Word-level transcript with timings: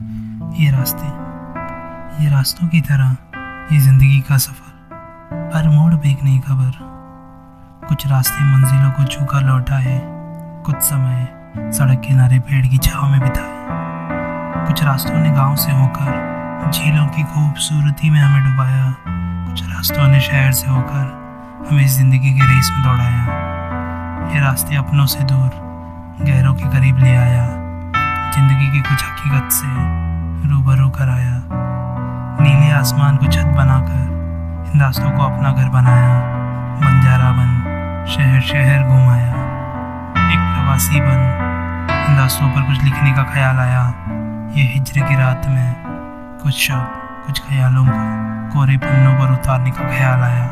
ये 0.00 0.70
रास्ते, 0.70 1.06
ये 2.24 2.30
रास्तों 2.30 2.66
की 2.68 2.80
तरह 2.80 3.16
ये 3.72 3.78
ज़िंदगी 3.78 4.20
का 4.20 4.36
सफ़र। 4.36 5.50
हर 5.54 5.68
मोड़ 5.68 5.94
पे 5.94 6.10
एक 6.10 6.22
नई 6.24 6.38
खबर। 6.38 6.70
कुछ 7.88 8.06
रास्ते 8.06 8.44
मंजिलों 8.44 8.90
को 8.90 9.40
लौटा 9.40 9.76
है 9.76 9.98
कुछ 10.66 10.76
समय 10.76 11.26
सड़क 11.72 12.00
किनारे 12.00 12.38
पेड़ 12.38 12.66
की 12.66 12.78
छाव 12.78 13.08
में 13.08 13.20
बिताए। 13.20 14.66
कुछ 14.66 14.82
रास्तों 14.82 15.16
ने 15.16 15.30
गाँव 15.30 15.56
से 15.56 15.72
होकर 15.72 16.70
झीलों 16.72 17.06
की 17.06 17.22
खूबसूरती 17.24 18.10
में 18.10 18.20
हमें 18.20 18.42
डुबाया। 18.44 18.94
कुछ 19.48 19.62
रास्तों 19.62 20.08
ने 20.08 20.20
शहर 20.20 20.52
से 20.52 20.68
होकर 20.68 21.66
हमें 21.70 21.86
ज़िंदगी 21.88 22.34
की 22.34 22.54
रेस 22.54 22.70
में 22.74 22.82
दौड़ाया। 22.82 24.32
ये 24.34 24.40
रास्ते 24.40 24.76
अपनों 24.76 25.06
से 25.06 25.24
दूर, 25.24 25.50
गहरों 26.22 26.54
के 26.54 26.70
करीब 26.70 26.98
ले 26.98 27.16
आया। 27.16 27.47
ज़िंदगी 28.58 28.70
की 28.72 28.88
कुछ 28.88 29.02
हकीकत 29.04 29.50
से 29.52 30.48
रूबरू 30.50 30.88
कराया। 30.90 31.34
नीले 32.42 32.70
आसमान 32.72 33.16
को 33.16 33.26
छत 33.26 33.46
बनाकर 33.56 34.72
इन 34.72 34.80
रास्तों 34.80 35.10
को 35.10 35.22
अपना 35.22 35.52
घर 35.52 35.68
बनाया। 35.68 36.16
बंजारा 36.80 37.30
बन 37.32 37.50
शहर 38.10 38.40
शहर 38.48 38.82
घुमाया। 38.82 39.30
एक 40.24 40.40
प्रवासी 40.48 41.00
बन, 41.00 41.20
इन 42.08 42.18
रास्तों 42.18 42.48
पर 42.48 42.62
कुछ 42.62 42.82
लिखने 42.82 43.12
का 43.12 43.22
ख्याल 43.32 43.58
आया। 43.58 43.84
ये 44.56 44.64
हिजर 44.74 45.06
की 45.08 45.14
रात 45.14 45.46
में 45.48 45.74
कुछ 46.42 46.54
शब्द, 46.58 47.26
कुछ 47.26 47.40
ख्यालों 47.40 47.86
को 47.86 48.00
कोरे 48.52 48.76
पन्नों 48.76 49.14
पर 49.18 49.32
उतारने 49.32 49.70
का 49.70 49.88
ख्याल 49.88 50.20
आया। 50.22 50.46